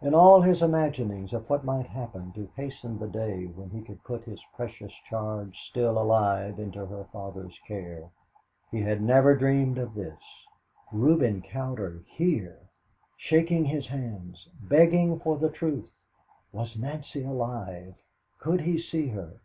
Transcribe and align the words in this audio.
In 0.00 0.14
all 0.14 0.40
his 0.40 0.62
imaginings 0.62 1.34
of 1.34 1.50
what 1.50 1.62
might 1.62 1.84
happen 1.88 2.32
to 2.32 2.48
hasten 2.56 2.98
the 2.98 3.06
day 3.08 3.44
when 3.44 3.68
he 3.68 3.82
could 3.82 4.02
put 4.04 4.24
his 4.24 4.42
precious 4.54 4.94
charge 5.06 5.54
still 5.68 5.98
alive 5.98 6.58
into 6.58 6.86
her 6.86 7.04
father's 7.12 7.60
care, 7.68 8.08
he 8.70 8.80
had 8.80 9.02
never 9.02 9.36
dreamed 9.36 9.76
of 9.76 9.92
this. 9.92 10.18
Reuben 10.90 11.42
Cowder 11.42 12.02
here! 12.06 12.60
Shaking 13.18 13.66
his 13.66 13.86
hands 13.88 14.48
begging 14.62 15.20
for 15.20 15.36
the 15.36 15.50
truth 15.50 15.90
Was 16.52 16.78
Nancy 16.78 17.22
alive? 17.22 17.96
Could 18.38 18.62
he 18.62 18.80
see 18.80 19.08
her? 19.08 19.40